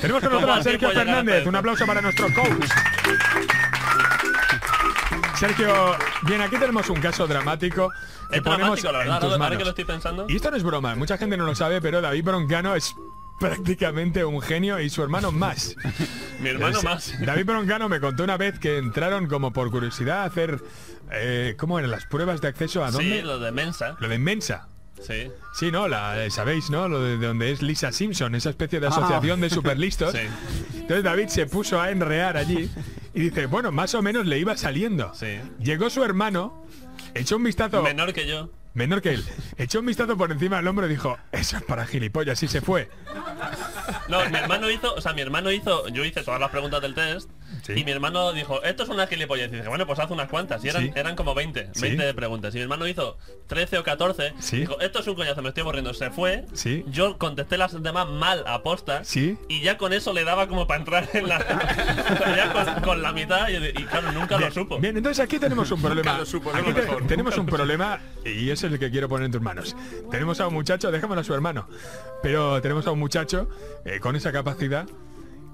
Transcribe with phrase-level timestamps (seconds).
[0.00, 1.46] Tenemos con nosotros a Sergio Fernández.
[1.46, 2.68] Un aplauso para nuestro coach.
[5.38, 7.90] Sergio, bien, aquí tenemos un caso dramático
[8.30, 9.58] que Es ponemos dramático, la en verdad, tus ahora manos.
[9.58, 10.26] que lo estoy pensando.
[10.28, 12.94] Y esto no es broma, mucha gente no lo sabe, pero David Broncano es
[13.38, 15.76] prácticamente un genio y su hermano más.
[16.40, 17.14] Mi hermano Es- más.
[17.20, 20.62] David Broncano me contó una vez que entraron como por curiosidad a hacer,
[21.12, 23.20] eh, ¿cómo eran las pruebas de acceso a dónde?
[23.20, 23.96] Sí, lo de Mensa.
[24.00, 24.68] Lo de Mensa.
[25.02, 25.30] Sí.
[25.54, 26.88] Sí, no, la, sabéis, ¿no?
[26.88, 30.14] Lo de, de donde es Lisa Simpson, esa especie de asociación de superlistos.
[30.16, 30.20] Sí.
[30.80, 32.70] Entonces David se puso a enrear allí
[33.12, 35.12] y dice, bueno, más o menos le iba saliendo.
[35.14, 35.38] Sí.
[35.58, 36.64] Llegó su hermano,
[37.14, 38.50] echó un vistazo Menor que yo.
[38.74, 39.24] menor que él,
[39.58, 42.60] echó un vistazo por encima del hombro y dijo, eso es para gilipollas, y se
[42.60, 42.88] fue.
[44.08, 46.94] No, mi hermano hizo, o sea, mi hermano hizo, yo hice todas las preguntas del
[46.94, 47.30] test
[47.62, 47.72] Sí.
[47.76, 49.48] y mi hermano dijo, esto es una gilipollas.
[49.52, 50.64] Y dije, bueno, pues haz unas cuantas.
[50.64, 50.92] Y eran, Sí.
[50.94, 51.82] eran como 20, Sí.
[51.82, 52.54] 20 de preguntas.
[52.54, 54.34] Y mi hermano hizo 13 o 14.
[54.40, 54.58] Sí.
[54.58, 55.94] Dijo, esto es un coñazo, me estoy aburriendo.
[55.94, 56.44] Se fue.
[56.54, 56.84] Sí.
[56.88, 59.04] Yo contesté las demás mal a posta.
[59.04, 59.38] Sí.
[59.48, 61.38] Y ya con eso le daba como para entrar en la...
[62.36, 64.78] ya con, con la mitad y, y claro, nunca lo supo.
[64.78, 66.18] Bien, entonces aquí tenemos un problema.
[66.18, 69.08] lo supo, no Aquí lo te- mejor, tenemos un problema y es el que quiero
[69.08, 69.74] poner en tus manos.
[70.10, 71.68] Tenemos a un muchacho, déjamelo a su hermano,
[72.26, 73.48] pero tenemos a un muchacho
[73.84, 74.88] eh, con esa capacidad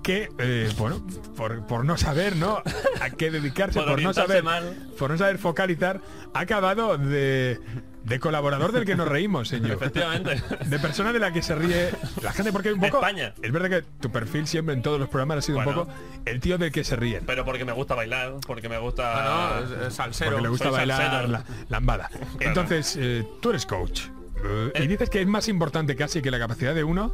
[0.02, 1.06] que, eh, bueno,
[1.36, 2.62] por, por no saber, ¿no?
[3.02, 4.74] A qué dedicarse, Por por, no saber, mal.
[4.98, 6.00] por no saber focalizar,
[6.32, 7.60] ha acabado de,
[8.04, 9.72] de colaborador del que nos reímos, señor.
[9.72, 10.42] Efectivamente.
[10.64, 11.90] De persona de la que se ríe
[12.22, 12.96] la gente, porque un poco...
[12.96, 13.34] España.
[13.42, 15.88] Es verdad que tu perfil siempre en todos los programas ha sido un poco
[16.24, 17.24] el tío del que se ríen.
[17.26, 19.58] Pero porque me gusta bailar, porque me gusta...
[19.58, 20.30] Ah, no, salsero.
[20.30, 21.28] Porque le gusta bailar salsero.
[21.28, 22.08] la lambada.
[22.40, 24.04] Entonces, eh, tú eres coach.
[24.44, 27.12] Eh, y dices que es más importante casi que la capacidad de uno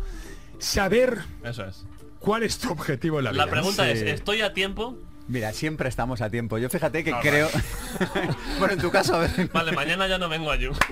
[0.58, 1.84] saber Eso es.
[2.18, 3.44] cuál es tu objetivo en la vida.
[3.46, 3.90] La pregunta Sí.
[3.90, 4.96] es, ¿estoy a tiempo?
[5.28, 6.56] Mira, siempre estamos a tiempo.
[6.56, 7.48] Yo fíjate que creo...
[8.58, 9.50] bueno, en tu caso, a ver.
[9.52, 10.72] Vale, mañana ya no vengo a You.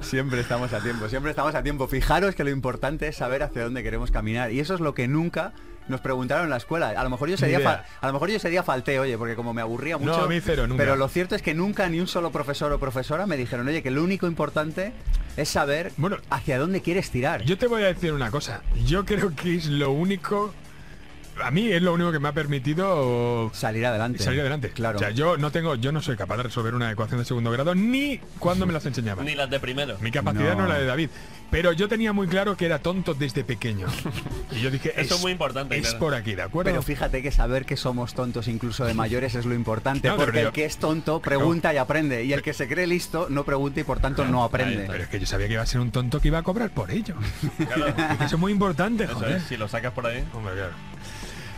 [0.00, 1.86] Siempre estamos a tiempo, siempre estamos a tiempo.
[1.88, 4.52] Fijaros que lo importante es saber hacia dónde queremos caminar.
[4.52, 5.52] Y eso es lo que nunca
[5.88, 6.90] nos preguntaron en la escuela.
[6.90, 9.52] A lo mejor yo fa- a lo mejor yo ese día falté, oye, porque como
[9.52, 10.22] me aburría No, mucho.
[10.22, 10.82] a mí cero, nunca.
[10.82, 13.82] Pero lo cierto es que nunca ni un solo profesor o profesora me dijeron, oye,
[13.82, 14.92] que lo único importante
[15.36, 17.42] es saber Bueno, hacia dónde quieres tirar.
[17.44, 18.62] Yo te voy a decir una cosa.
[18.86, 20.54] Yo creo que es lo único...
[21.42, 24.22] A mí es lo único que me ha permitido Salir adelante.
[24.22, 24.70] salir adelante.
[24.70, 24.96] Claro.
[24.96, 27.50] O sea, yo no tengo, yo no soy capaz de resolver una ecuación de segundo
[27.50, 29.24] grado ni cuando me las enseñaban.
[29.24, 29.96] Ni las de primero.
[30.00, 30.66] Mi capacidad no.
[30.66, 31.08] La de David.
[31.50, 33.86] Pero yo tenía muy claro que era tonto desde pequeño.
[34.52, 35.98] Y yo dije, Eso es muy importante, Es claro.
[35.98, 36.70] por aquí, ¿de acuerdo?
[36.70, 40.40] Pero fíjate que saber que somos tontos incluso de mayores es lo importante, No, porque
[40.42, 43.44] yo- el que es tonto pregunta y aprende, y el que se cree listo no
[43.44, 44.84] pregunta y por tanto no aprende.
[44.88, 46.70] Pero es que yo sabía que iba a ser un tonto que iba a cobrar
[46.70, 47.16] por ello.
[47.58, 47.86] Claro.
[48.24, 49.36] Eso es muy importante, Eso joder.
[49.36, 50.24] es, si lo sacas por ahí.
[50.34, 50.72] Hombre, claro.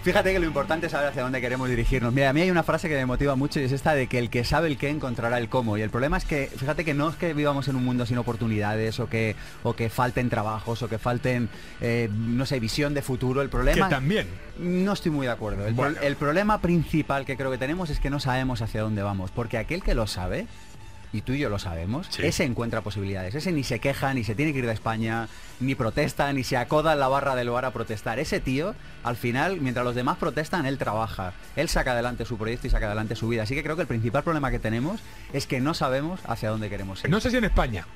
[0.04, 2.12] Fíjate que lo importante es saber hacia dónde queremos dirigirnos.
[2.12, 4.18] Mira, a mí hay una frase que me motiva mucho y es esta de que
[4.18, 5.78] el que sabe el qué encontrará el cómo.
[5.78, 8.18] Y el problema es que, fíjate que no es que vivamos en un mundo sin
[8.18, 11.48] oportunidades o que, o que falten trabajos o que falten,
[11.80, 13.40] eh, no sé, visión de futuro.
[13.40, 13.88] El Que problema...
[13.88, 14.28] también.
[14.58, 15.66] No estoy muy de acuerdo.
[15.66, 19.02] El, pro- el problema principal que creo que tenemos es que no sabemos hacia dónde
[19.02, 19.30] vamos.
[19.30, 20.46] Porque aquel que lo sabe,
[21.14, 22.26] y tú y yo lo sabemos, Sí.
[22.26, 23.34] ese encuentra posibilidades.
[23.36, 25.28] Ese ni se queja, ni se tiene que ir de España,
[25.60, 28.18] ni protesta, ni se acoda en la barra del bar a protestar.
[28.18, 31.32] Ese tío, al final, mientras los demás protestan, él trabaja.
[31.54, 33.44] Él saca adelante su proyecto y saca adelante su vida.
[33.44, 35.00] Así que creo que el principal problema que tenemos
[35.32, 37.10] es que no sabemos hacia dónde queremos ir.
[37.10, 37.86] No sé si en España.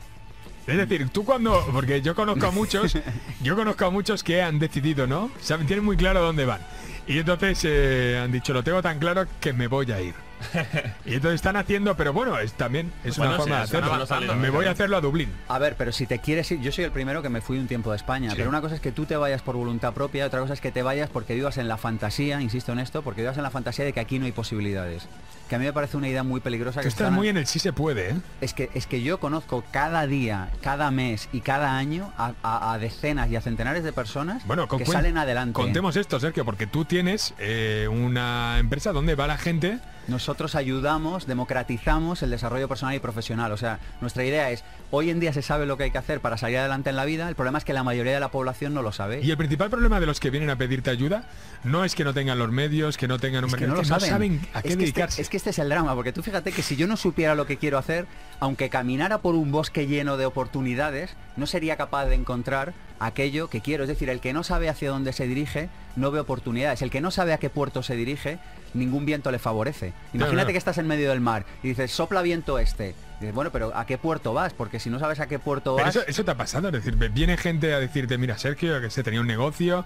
[0.68, 1.66] Es decir, tú cuando.
[1.72, 2.96] Porque yo conozco a muchos.
[3.42, 5.30] yo conozco a muchos que han decidido, ¿no?
[5.40, 6.60] Saben, tienen muy claro dónde van.
[7.08, 10.14] Y entonces eh, han dicho, lo tengo tan claro que me voy a ir.
[11.04, 14.36] y entonces están haciendo, pero bueno, es también es Bueno, una sí, forma de hacerlo.
[14.36, 15.30] me voy a hacerlo a Dublín.
[15.48, 17.66] A ver, pero si te quieres ir, yo soy el primero que me fui un
[17.68, 18.36] tiempo de España, Sí.
[18.36, 20.72] pero una cosa es que tú te vayas por voluntad propia, otra cosa es que
[20.72, 23.84] te vayas porque vivas en la fantasía, insisto en esto, porque vivas en la fantasía
[23.84, 25.08] de que aquí no hay posibilidades.
[25.48, 26.82] Que a mí me parece una idea muy peligrosa.
[26.82, 28.14] Que estás están- muy en el sí se puede, ¿eh?
[28.42, 32.72] es, que, es que yo conozco cada día, cada mes y cada año a, a-
[32.74, 35.54] a decenas y a centenares de personas Bueno, con- que salen adelante.
[35.54, 39.78] Contemos esto, Sergio, porque tú tienes eh, una empresa donde va la gente.
[40.08, 43.52] Nosotros ayudamos, democratizamos el desarrollo personal y profesional.
[43.52, 46.20] O sea, nuestra idea es, hoy en día se sabe lo que hay que hacer
[46.20, 48.74] para salir adelante en la vida, el problema es que la mayoría de la población
[48.74, 49.20] no lo sabe.
[49.22, 51.24] Y el principal problema de los que vienen a pedirte ayuda
[51.64, 53.88] no es que no tengan los medios, que no tengan un Es que mercado, no
[53.88, 54.40] lo que saben.
[54.54, 55.22] a qué es, que este, dedicarse.
[55.22, 57.46] es que este es el drama, porque tú fíjate que si yo no supiera lo
[57.46, 58.06] que quiero hacer,
[58.40, 63.60] aunque caminara por un bosque lleno de oportunidades, no sería capaz de encontrar aquello que
[63.60, 63.84] quiero.
[63.84, 66.82] Es decir, el que no sabe hacia dónde se dirige, no ve oportunidades.
[66.82, 68.38] El que no sabe a qué puerto se dirige,
[68.74, 69.92] ningún viento le favorece.
[70.14, 72.94] Imagínate que estás en medio del mar y dices, sopla viento este.
[73.20, 74.54] Dices, bueno, pero ¿a qué puerto vas?
[74.54, 75.96] Porque si no sabes a qué puerto Pero vas...
[76.06, 79.26] eso, ha pasado, es decir, viene gente a decirte, mira Sergio, que sé, tenía un
[79.26, 79.84] negocio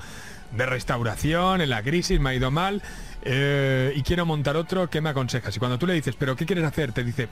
[0.50, 2.82] de restauración, en la crisis me ha ido mal
[3.23, 5.56] eh, y quiero montar otro, ¿qué me aconsejas?
[5.56, 6.93] Y cuando tú le dices, pero ¿qué quieres hacer?
[6.93, 7.29] Te dice,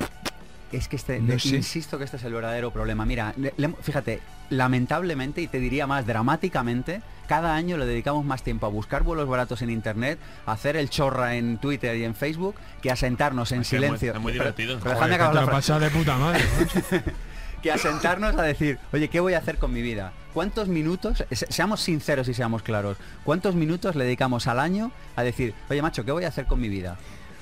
[0.73, 1.57] Es que este, No de- sé.
[1.57, 3.05] insisto que este es el verdadero problema.
[3.05, 4.21] Mira, le- le- fíjate,
[4.51, 9.29] lamentablemente, y te diría más dramáticamente, cada año le dedicamos más tiempo a buscar vuelos
[9.29, 13.51] baratos en internet, a hacer el chorra en Twitter y en Facebook, que a sentarnos
[13.53, 14.15] en Es que es muy- silencio.
[14.15, 14.79] es muy Pero- divertido.
[14.81, 16.41] pero Joder, dejadme que la de puta madre.
[17.71, 20.13] a sentarnos a decir, oye, ¿qué voy a hacer con mi vida?
[20.33, 25.23] ¿Cuántos minutos, se- seamos sinceros y seamos claros, cuántos minutos le dedicamos al año a
[25.23, 26.97] decir, oye, macho, ¿qué voy a hacer con mi vida?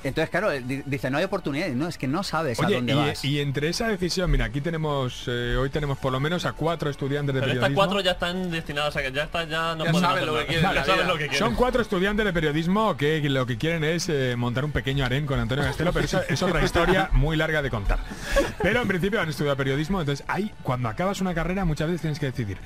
[0.04, 3.24] Entonces, claro, dice, no hay oportunidades, no, es que no sabes a dónde vas.
[3.24, 6.52] y, y entre esa decisión, mira, aquí tenemos, eh, hoy tenemos por lo menos a
[6.52, 7.80] cuatro estudiantes de Pero estas periodismo.
[7.80, 10.28] cuatro ya están destinadas a que ya están, ya no Ya pueden saben
[10.78, 11.38] hacer lo lo que quieren.
[11.38, 15.26] Son cuatro estudiantes de periodismo que lo que quieren es eh, montar un pequeño harén
[15.26, 17.98] con Antonio Castelo, pero eso es otra historia muy larga de contar.
[18.62, 22.18] Pero en principio han estudiado periodismo, entonces ahí, cuando acabas una carrera, muchas veces tienes
[22.18, 22.58] que decidir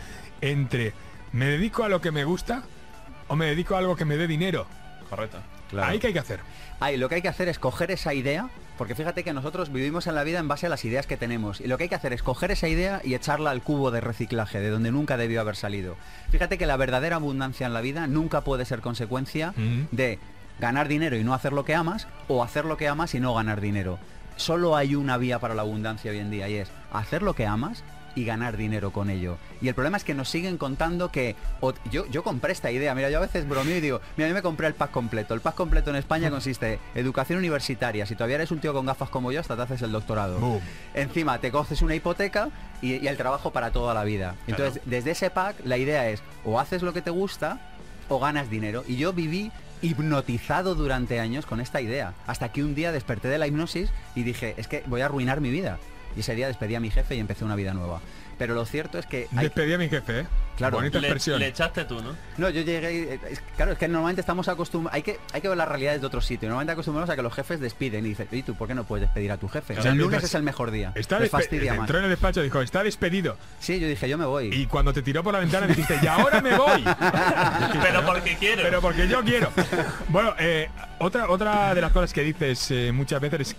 [0.43, 0.93] entre
[1.33, 2.63] me dedico a lo que me gusta
[3.29, 4.67] o me dedico a algo que me dé dinero.
[5.71, 5.91] Claro.
[5.91, 6.41] Ahí que hay que hacer.
[6.81, 10.07] Ahí, lo que hay que hacer es coger esa idea, porque fíjate que nosotros vivimos
[10.07, 11.61] en la vida en base a las ideas que tenemos.
[11.61, 14.01] Y lo que hay que hacer es coger esa idea y echarla al cubo de
[14.01, 15.97] reciclaje, de donde nunca debió haber salido.
[16.31, 19.55] Fíjate que la verdadera abundancia en la vida nunca puede ser consecuencia
[19.91, 20.19] de
[20.59, 23.35] ganar dinero y no hacer lo que amas, o hacer lo que amas y no
[23.35, 23.99] ganar dinero.
[24.37, 27.47] Solo hay una vía para la abundancia hoy en día y es hacer lo que
[27.47, 29.37] amas y ganar dinero con ello.
[29.61, 32.95] Y el problema es que nos siguen contando que o- yo, yo compré esta idea,
[32.95, 35.35] mira, yo a veces bromeo y digo, mira, yo me compré el pack completo.
[35.35, 38.07] El pack completo en España consiste en educación universitaria.
[38.07, 40.39] Si todavía eres un tío con gafas como yo, hasta te haces el doctorado.
[40.39, 40.61] Boom.
[40.95, 42.49] Encima te coges una hipoteca
[42.81, 44.35] y, y el trabajo para toda la vida.
[44.47, 47.59] Entonces, desde ese pack, la idea es o haces lo que te gusta
[48.09, 48.85] o ganas dinero.
[48.89, 49.51] Y yo viví
[49.81, 52.15] hipnotizado durante años con esta idea.
[52.27, 55.41] Hasta que un día desperté de la hipnosis y dije, es que voy a arruinar
[55.41, 55.79] mi vida.
[56.17, 58.01] Y ese día despedí a mi jefe y empecé una vida nueva.
[58.39, 59.29] Pero lo cierto es que...
[59.37, 60.27] hay- Despedí a mi jefe, ¿eh?
[60.57, 60.77] Claro.
[60.79, 61.39] Bonita Le, expresión.
[61.39, 62.15] le echaste tú, ¿no?
[62.39, 63.15] No, yo llegué...
[63.31, 64.95] es- claro, es que normalmente estamos acostumbrados...
[64.97, 66.49] Hay que, hay que ver las realidades de otro sitio.
[66.49, 69.07] Normalmente acostumbrados a que los jefes despiden y dicen, ¿y tú por qué no puedes
[69.07, 69.75] despedir a tu jefe?
[69.75, 69.91] Claro.
[69.91, 70.93] el lunes es el mejor día.
[70.97, 71.81] Está Les despe- fastidia más.
[71.83, 73.37] entró en el despacho y dijo, está despedido.
[73.61, 74.49] Sí, yo dije, yo me voy.
[74.53, 76.83] Y cuando te tiró por la ventana dijiste, y ahora me voy.
[77.83, 78.63] Pero porque quiero.
[78.63, 79.51] Pero porque yo quiero.
[80.09, 80.69] Bueno, eh,
[80.99, 83.57] otra, otra de las cosas que dices eh, muchas veces es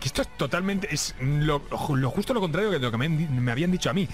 [0.00, 3.70] que esto es totalmente, es lo, justo lo contrario que lo que me, me habían
[3.70, 4.08] dicho a mí.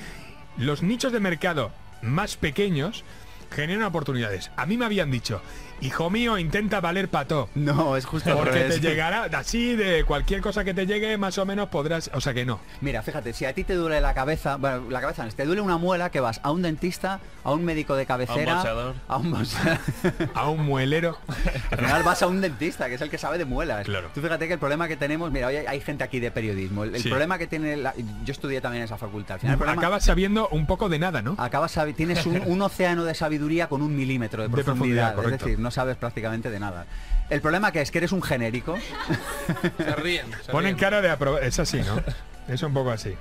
[0.59, 1.71] Los nichos de mercado
[2.03, 3.05] más pequeños
[3.51, 4.51] generan oportunidades.
[4.57, 5.41] A mí me habían dicho,
[5.81, 7.49] hijo mío, intenta valer pato.
[7.55, 11.47] No, es justo Porque te llegará así de cualquier cosa que te llegue, más o
[11.47, 12.11] menos podrás.
[12.15, 12.61] O sea que no.
[12.81, 15.45] Mira, fíjate, si a ti te duele la cabeza, bueno, la cabeza no, si te
[15.45, 18.63] duele una muela, que vas a un dentista, a un médico de cabecera,
[19.09, 19.77] a un bolseador.
[20.35, 21.19] A un muelero.
[21.71, 23.85] Al final vas a un dentista, que es el que sabe de muelas.
[23.85, 24.09] Claro.
[24.15, 26.85] Tú fíjate que el problema que tenemos, mira, hoy hay, gente aquí de periodismo.
[26.85, 27.09] El, el Sí.
[27.09, 27.95] problema que tiene, la-
[28.25, 29.35] yo estudié también en esa facultad.
[29.35, 31.35] Al final el problema, Acabas sabiendo un poco de nada, ¿no?
[31.39, 35.13] acabas tienes un, un océano de sabiduría con un milímetro de De profundidad.
[35.15, 36.87] profundidad, es decir, no sabes prácticamente de nada.
[37.29, 38.79] El problema que es que eres un genérico.
[39.79, 40.27] Se ríen.
[40.45, 40.79] se Ponen ríen.
[40.79, 41.43] cara de aprobar.
[41.43, 42.01] Es así, ¿no?
[42.47, 43.17] Es un poco así.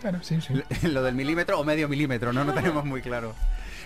[0.00, 0.60] Claro, sí, sí.
[0.88, 3.32] lo del milímetro o medio milímetro, no, no tenemos muy claro.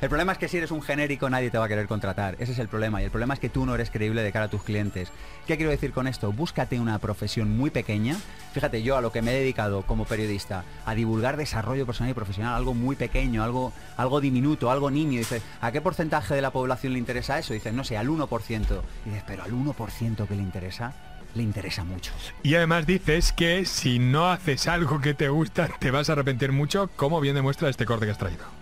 [0.01, 2.37] El problema es que si eres un genérico nadie te va a querer contratar.
[2.39, 3.01] Ese es el problema.
[3.01, 5.11] Y el problema es que tú no eres creíble de cara a tus clientes.
[5.47, 6.33] ¿Qué quiero decir con esto?
[6.33, 8.17] Búscate una profesión muy pequeña.
[8.53, 12.15] Fíjate, yo a lo que me he dedicado como periodista, a divulgar desarrollo personal y
[12.15, 15.19] profesional, algo muy pequeño, algo, algo diminuto, algo niño.
[15.19, 17.53] Dices, ¿a qué porcentaje de la población le interesa eso?
[17.53, 18.81] Dices, no sé, al 1%.
[19.05, 20.95] Y dices, pero al 1% que le interesa,
[21.35, 22.13] le interesa mucho.
[22.45, 26.53] Y además dices que si no haces algo que te gusta, te vas a arrepentir
[26.53, 28.58] mucho, como bien demuestra este corte que has traído.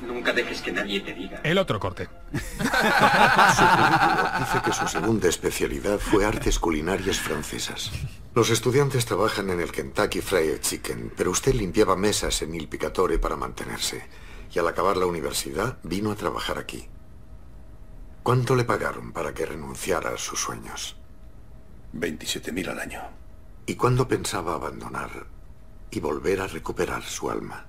[0.00, 1.40] Nunca dejes que nadie te diga.
[1.42, 2.08] El otro corte.
[2.32, 2.42] Dice
[4.64, 7.90] que su segunda especialidad fue artes culinarias francesas.
[8.34, 13.18] Los estudiantes trabajan en el Kentucky Fried Chicken, pero usted limpiaba mesas en Il Picatore
[13.18, 14.06] para mantenerse.
[14.52, 16.88] Y al acabar la universidad vino a trabajar aquí.
[18.22, 20.96] ¿Cuánto le pagaron para que renunciara a sus sueños?
[21.94, 23.00] 27.000 al año.
[23.66, 25.26] ¿Y cuándo pensaba abandonar
[25.90, 27.66] y volver a recuperar su alma?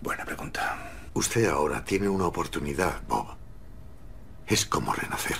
[0.00, 0.99] Buena pregunta.
[1.14, 3.36] Usted ahora tiene una oportunidad, Bob.
[4.46, 5.36] Es como renacer.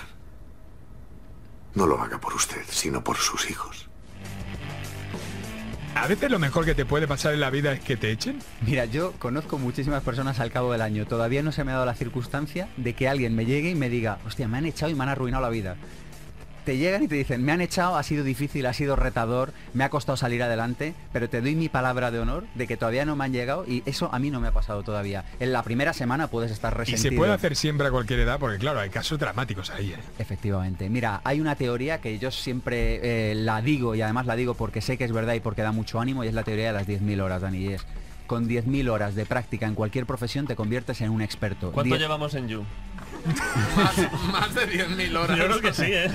[1.73, 3.87] No lo haga por usted, sino por sus hijos.
[5.95, 8.39] A veces lo mejor que te puede pasar en la vida es que te echen.
[8.65, 11.05] Mira, yo conozco muchísimas personas al cabo del año.
[11.05, 13.89] Todavía no se me ha dado la circunstancia de que alguien me llegue y me
[13.89, 15.75] diga, hostia, me han echado y me han arruinado la vida.
[16.65, 19.83] Te llegan y te dicen, me han echado, ha sido difícil, ha sido retador, me
[19.83, 23.15] ha costado salir adelante, pero te doy mi palabra de honor de que todavía no
[23.15, 25.25] me han llegado y eso a mí no me ha pasado todavía.
[25.39, 27.09] En la primera semana puedes estar Y resentido.
[27.11, 29.91] se puede hacer siempre a cualquier edad, porque claro, hay casos dramáticos ahí.
[29.93, 29.97] ¿eh?
[30.19, 30.87] Efectivamente.
[30.89, 34.81] Mira, hay una teoría que yo siempre eh, la digo y además la digo porque
[34.81, 36.87] sé que es verdad y porque da mucho ánimo y es la teoría de las
[36.87, 37.57] 10.000 horas, Dani.
[37.57, 37.85] Y es,
[38.27, 41.71] con 10.000 horas de práctica en cualquier profesión te conviertes en un experto.
[41.71, 42.63] ¿Cuánto Diez- llevamos en You?
[43.75, 45.37] Más, más de 10.000 horas.
[45.37, 46.09] Yo creo que sí, ¿eh?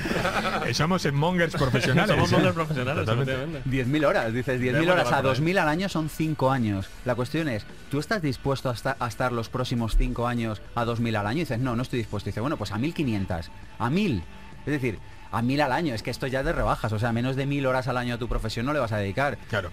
[0.75, 2.11] Somos mongers profesionales.
[2.15, 3.33] Somos mongers profesionales, Totalmente.
[3.33, 3.99] efectivamente.
[4.01, 5.41] 10.000 horas, dices, 10.000 bueno, horas a por ahí.
[5.41, 6.87] 2.000 al año son 5 años.
[7.05, 10.85] La cuestión es, ¿tú estás dispuesto a, esta- a estar los próximos 5 años a
[10.85, 11.37] 2.000 al año?
[11.39, 12.29] Y dices, no, no estoy dispuesto.
[12.29, 13.49] Y dices, bueno, pues a 1.500,
[13.79, 14.23] a 1.000.
[14.67, 14.99] Es decir,
[15.33, 17.67] a 1.000 al año, es que esto ya de rebajas, o sea, menos de 1.000
[17.67, 19.39] horas al año a tu profesión no le vas a dedicar.
[19.49, 19.71] Claro.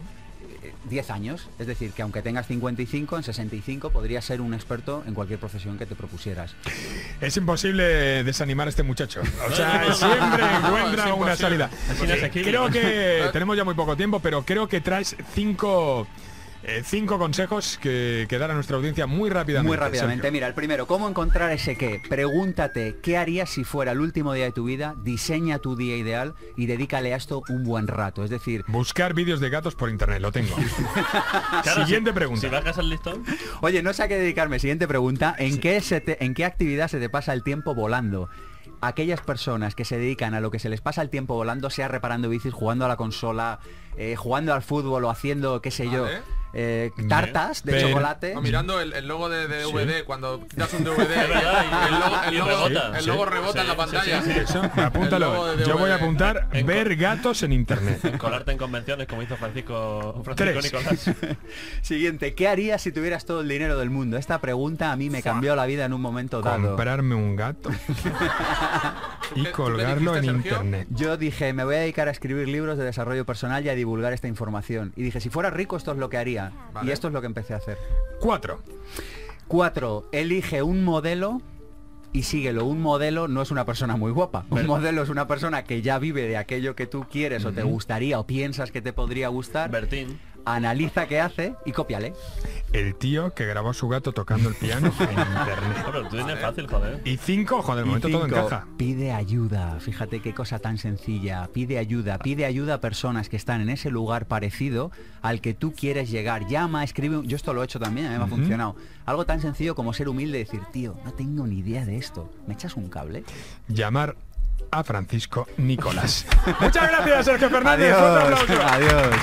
[0.64, 5.04] Eh, 10 años, es decir, que aunque tengas 55, en 65 podrías ser un experto
[5.08, 6.56] en cualquier profesión que te propusieras.
[7.22, 9.22] Es imposible desanimar a este muchacho.
[9.50, 9.94] O sea, no.
[9.94, 11.70] siempre encuentra una salida.
[12.32, 16.08] Creo que tenemos ya muy poco tiempo, pero creo que traes cinco,
[16.66, 19.68] eh, cinco consejos que, que dar a nuestra audiencia muy rápidamente.
[19.68, 20.32] Muy rápidamente, Sergio.
[20.32, 22.02] mira, el primero, ¿cómo encontrar ese qué?
[22.10, 26.36] Pregúntate qué harías si fuera el último día de tu vida, diseña tu día ideal
[26.56, 28.24] y dedícale a esto un buen rato.
[28.24, 30.56] Es decir, Buscar vídeos de gatos por internet, lo tengo.
[31.64, 32.42] Claro, Siguiente si- pregunta.
[32.42, 33.24] Si bajas el listón,
[33.62, 34.60] oye, no sé a qué dedicarme.
[34.60, 38.30] Siguiente pregunta, ¿en, qué se te- ¿en qué actividad se te pasa el tiempo volando?
[38.82, 41.88] Aquellas personas que se dedican a lo que se les pasa el tiempo volando, sea
[41.88, 43.60] reparando bicis, jugando a la consola,
[43.98, 46.06] eh, jugando al fútbol o haciendo, qué sé yo.
[46.54, 48.36] Eh, tartas de Pero- chocolate.
[48.42, 53.00] Mirando el, el logo de, DVD, cuando quitas un DVD, el logo, el logo- rebota.
[53.00, 54.22] el logo Sí, rebota en la sí, pantalla.
[54.22, 55.58] sí, sí, Eso, apúntalo.
[55.66, 58.18] Yo voy a apuntar En- ver gatos en internet.
[58.18, 60.64] colarte en convenciones como hizo Francisco, Francisco Tres.
[60.64, 61.12] Nicolás.
[61.82, 64.18] Siguiente, ¿qué harías si tuvieras todo el dinero del mundo?
[64.18, 66.68] Esta pregunta a mí me cambió la vida en un momento dado.
[66.70, 67.70] Comprarme un gato
[69.36, 70.52] y ¿Tú qué colgarlo en Sergio?
[70.52, 70.88] internet.
[70.92, 74.14] Yo dije, me voy a dedicar a escribir libros de desarrollo personal y a divulgar
[74.14, 74.94] esta información.
[74.96, 76.43] Y dije, si fuera rico esto es lo que haría.
[76.74, 76.90] Vale.
[76.90, 77.78] Y esto es lo que empecé a hacer.
[78.20, 78.60] Cuatro.
[79.48, 81.42] Cuatro, elige un modelo
[82.14, 82.66] y síguelo.
[82.66, 84.46] Un modelo no es una persona muy guapa.
[84.50, 87.64] Un modelo es una persona que ya vive de aquello que tú quieres o te
[87.64, 89.70] gustaría o piensas que te podría gustar.
[89.70, 90.20] Bertín.
[90.46, 92.14] Analiza qué hace y cópiale.
[92.74, 95.84] El tío que grabó a su gato tocando el piano en internet.
[95.86, 97.02] No, pero tú tienes fácil, joder.
[97.06, 98.66] Y cinco, joder, de Y momento todo cinco, encaja.
[98.78, 99.78] Pide ayuda.
[99.80, 101.48] Fíjate qué cosa tan sencilla.
[101.54, 102.18] Pide ayuda.
[102.18, 106.48] Pide ayuda a personas que están en ese lugar parecido al que tú quieres llegar.
[106.48, 107.22] Llama, escribe.
[107.26, 108.76] Yo esto lo he hecho también, a mí me ha funcionado.
[109.06, 112.30] Algo tan sencillo como ser humilde y decir, tío, no tengo ni idea de esto.
[112.48, 113.24] ¿Me echas un cable?
[113.68, 114.16] Llamar
[114.72, 116.26] a Francisco Nicolás.
[116.60, 117.94] Muchas gracias, Sergio Fernández.
[117.94, 119.16] Adiós.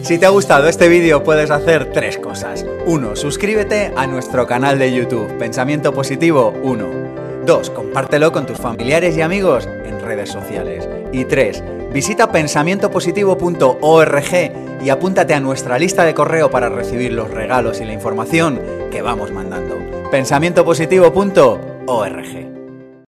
[0.00, 2.64] Si te ha gustado este vídeo puedes hacer tres cosas.
[2.86, 3.14] 1.
[3.14, 7.44] Suscríbete a nuestro canal de YouTube, Pensamiento Positivo 1.
[7.46, 7.70] 2.
[7.70, 10.88] Compártelo con tus familiares y amigos en redes sociales.
[11.12, 11.62] Y 3.
[11.92, 17.92] Visita pensamientopositivo.org y apúntate a nuestra lista de correo para recibir los regalos y la
[17.92, 19.78] información que vamos mandando.
[20.10, 22.51] Pensamientopositivo.org